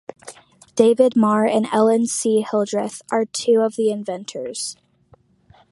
[0.75, 2.41] David Marr and Ellen C.
[2.41, 4.75] Hildreth are two of the inventors.